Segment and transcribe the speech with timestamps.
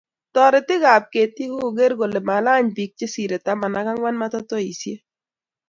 [0.35, 4.99] Toretiikab ketiik koger kole malany biik chesirei taman ak ang'wan matatusyek.